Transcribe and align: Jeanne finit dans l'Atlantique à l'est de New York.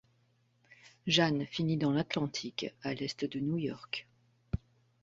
Jeanne 1.05 1.45
finit 1.45 1.77
dans 1.77 1.91
l'Atlantique 1.91 2.73
à 2.81 2.95
l'est 2.95 3.23
de 3.23 3.39
New 3.39 3.59
York. 3.59 4.07